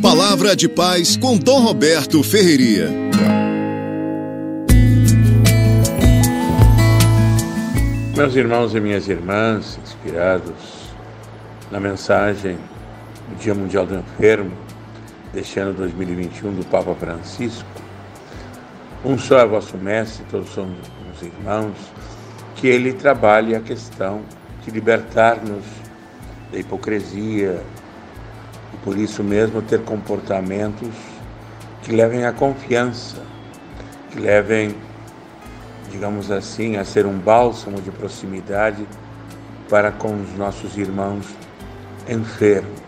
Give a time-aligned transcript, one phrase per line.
[0.00, 2.88] Palavra de paz com Dom Roberto Ferreria.
[8.16, 10.90] Meus irmãos e minhas irmãs, inspirados
[11.70, 12.58] na mensagem
[13.28, 14.50] do Dia Mundial do Enfermo
[15.32, 17.64] deste ano 2021 do Papa Francisco,
[19.04, 20.76] um só é vosso mestre, todos somos
[21.14, 21.76] os irmãos,
[22.56, 24.22] que ele trabalhe a questão
[24.64, 25.64] de libertar-nos
[26.50, 27.62] da hipocrisia
[28.72, 30.88] e por isso mesmo ter comportamentos
[31.82, 33.22] que levem à confiança,
[34.10, 34.74] que levem,
[35.90, 38.86] digamos assim, a ser um bálsamo de proximidade
[39.68, 41.26] para com os nossos irmãos
[42.08, 42.80] enfermos.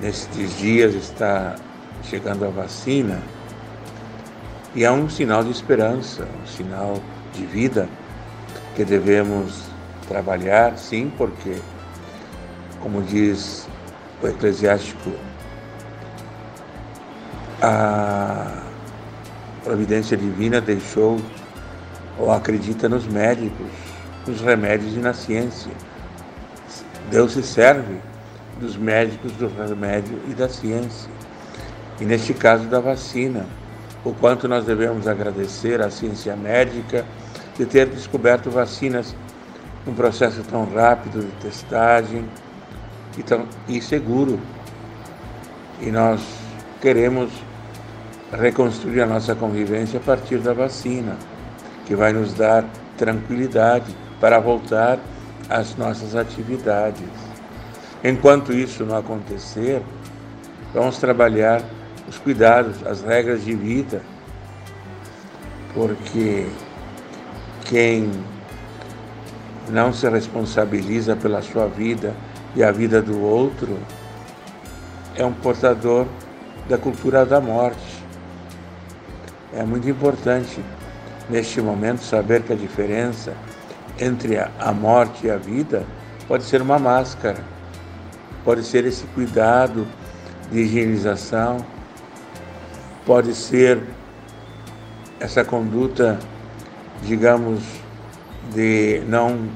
[0.00, 1.56] Nestes dias está
[2.02, 3.22] chegando a vacina
[4.74, 7.00] e é um sinal de esperança, um sinal
[7.32, 7.88] de vida
[8.74, 9.62] que devemos
[10.06, 11.56] trabalhar, sim, porque,
[12.80, 13.66] como diz
[14.22, 15.12] o eclesiástico,
[17.62, 18.62] a
[19.64, 21.20] providência divina deixou
[22.18, 23.66] ou acredita nos médicos,
[24.26, 25.72] nos remédios e na ciência.
[27.10, 28.00] Deus se serve
[28.60, 31.10] dos médicos, do remédio e da ciência.
[32.00, 33.46] E neste caso da vacina,
[34.04, 37.04] o quanto nós devemos agradecer à ciência médica
[37.56, 39.14] de ter descoberto vacinas
[39.86, 42.24] num processo tão rápido de testagem
[43.16, 44.38] e, tão, e seguro.
[45.80, 46.20] E nós
[46.80, 47.30] queremos
[48.32, 51.16] reconstruir a nossa convivência a partir da vacina,
[51.84, 52.64] que vai nos dar
[52.96, 54.98] tranquilidade para voltar
[55.48, 57.08] às nossas atividades.
[58.02, 59.82] Enquanto isso não acontecer,
[60.72, 61.62] vamos trabalhar
[62.08, 64.00] os cuidados, as regras de vida,
[65.74, 66.46] porque
[67.64, 68.10] quem
[69.68, 72.14] não se responsabiliza pela sua vida
[72.56, 73.78] e a vida do outro
[75.14, 76.06] é um portador
[76.66, 78.02] da cultura da morte.
[79.54, 80.64] É muito importante
[81.28, 83.34] neste momento saber que a diferença
[83.98, 85.84] entre a morte e a vida
[86.26, 87.38] pode ser uma máscara,
[88.42, 89.86] pode ser esse cuidado
[90.50, 91.58] de higienização,
[93.04, 93.82] pode ser
[95.20, 96.18] essa conduta,
[97.02, 97.62] digamos,
[98.54, 99.48] de não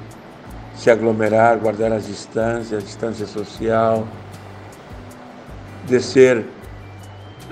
[0.80, 4.08] se aglomerar, guardar as distâncias, a distância social,
[5.86, 6.46] de ser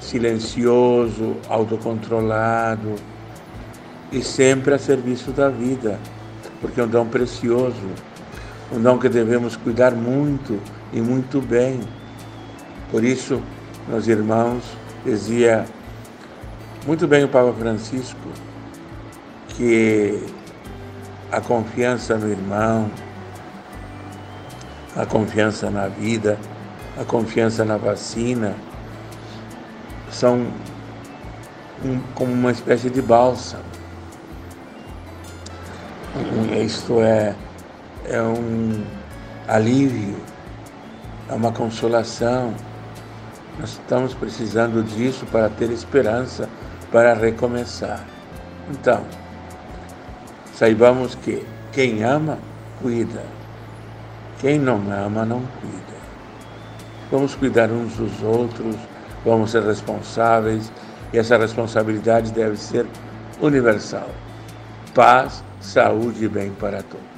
[0.00, 2.94] silencioso, autocontrolado
[4.10, 5.98] e sempre a serviço da vida,
[6.62, 7.76] porque é um dom precioso,
[8.72, 10.58] um dom que devemos cuidar muito
[10.90, 11.80] e muito bem.
[12.90, 13.42] Por isso,
[13.86, 14.64] meus irmãos,
[15.04, 15.66] dizia
[16.86, 18.16] muito bem o Papa Francisco
[19.50, 20.18] que
[21.30, 22.90] a confiança no irmão,
[24.96, 26.38] a confiança na vida,
[27.00, 28.54] a confiança na vacina
[30.10, 30.46] são
[31.84, 33.62] um, como uma espécie de bálsamo.
[36.64, 37.34] Isto é,
[38.04, 38.84] é um
[39.46, 40.16] alívio,
[41.28, 42.54] é uma consolação.
[43.58, 46.48] Nós estamos precisando disso para ter esperança,
[46.90, 48.04] para recomeçar.
[48.70, 49.02] Então,
[50.54, 52.38] saibamos que quem ama,
[52.82, 53.22] cuida.
[54.40, 55.98] Quem não ama, não cuida.
[57.10, 58.76] Vamos cuidar uns dos outros,
[59.24, 60.70] vamos ser responsáveis
[61.12, 62.86] e essa responsabilidade deve ser
[63.40, 64.08] universal.
[64.94, 67.17] Paz, saúde e bem para todos.